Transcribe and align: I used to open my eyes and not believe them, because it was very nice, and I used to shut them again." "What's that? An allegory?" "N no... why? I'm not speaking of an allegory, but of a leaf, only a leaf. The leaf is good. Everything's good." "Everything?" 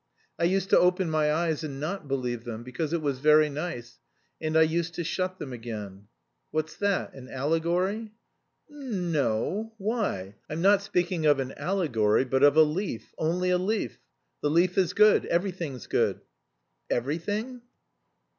I 0.39 0.45
used 0.45 0.71
to 0.71 0.79
open 0.79 1.11
my 1.11 1.31
eyes 1.31 1.63
and 1.63 1.79
not 1.79 2.07
believe 2.07 2.43
them, 2.43 2.63
because 2.63 2.91
it 2.91 3.03
was 3.03 3.19
very 3.19 3.51
nice, 3.51 3.99
and 4.41 4.57
I 4.57 4.63
used 4.63 4.95
to 4.95 5.03
shut 5.03 5.37
them 5.37 5.53
again." 5.53 6.07
"What's 6.49 6.75
that? 6.77 7.13
An 7.13 7.29
allegory?" 7.29 8.11
"N 8.67 9.11
no... 9.11 9.75
why? 9.77 10.37
I'm 10.49 10.59
not 10.63 10.81
speaking 10.81 11.27
of 11.27 11.39
an 11.39 11.51
allegory, 11.51 12.25
but 12.25 12.41
of 12.41 12.55
a 12.57 12.63
leaf, 12.63 13.13
only 13.19 13.51
a 13.51 13.59
leaf. 13.59 13.99
The 14.41 14.49
leaf 14.49 14.75
is 14.75 14.93
good. 14.93 15.27
Everything's 15.27 15.85
good." 15.85 16.21
"Everything?" 16.89 17.61